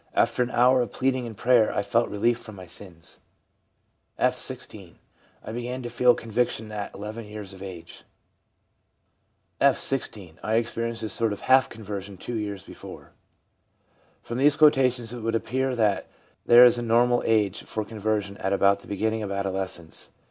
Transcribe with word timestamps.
After 0.15 0.41
an 0.41 0.49
hour 0.49 0.81
of 0.81 0.91
pleading 0.91 1.27
and 1.27 1.37
prayer 1.37 1.71
I 1.71 1.83
felt 1.83 2.09
relief 2.09 2.39
from 2.39 2.55
my 2.55 2.65
sins/ 2.65 3.19
F., 4.17 4.35
16. 4.39 4.97
'I 5.43 5.51
began 5.51 5.83
to 5.83 5.91
feel 5.91 6.15
conviction 6.15 6.71
at 6.71 6.95
11 6.95 7.25
years 7.25 7.53
of 7.53 7.61
age/ 7.61 8.01
F, 9.59 9.77
16.' 9.77 10.39
I 10.43 10.55
experienced 10.55 11.03
a 11.03 11.09
sort 11.09 11.31
of 11.31 11.41
half 11.41 11.69
conversion 11.69 12.17
two 12.17 12.33
years 12.33 12.63
before/ 12.63 13.11
From 14.23 14.39
these 14.39 14.55
quotations 14.55 15.13
it 15.13 15.19
would 15.19 15.35
appear 15.35 15.75
that 15.75 16.07
there 16.47 16.65
is 16.65 16.79
a 16.79 16.81
normal 16.81 17.21
age 17.23 17.61
for 17.65 17.85
conversion 17.85 18.37
at 18.37 18.53
about 18.53 18.79
the 18.79 18.87
beginning 18.87 19.21
of 19.21 19.31
adolescence. 19.31 20.09